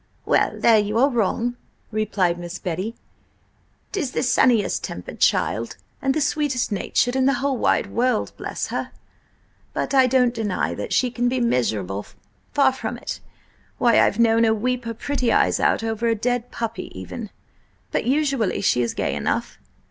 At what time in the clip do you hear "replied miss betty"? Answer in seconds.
1.91-2.95